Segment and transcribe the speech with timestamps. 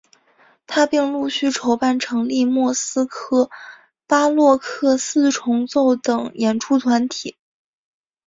[0.65, 3.51] 他并陆续筹办成立莫斯科
[4.07, 7.37] 巴洛克四重奏等演出团体。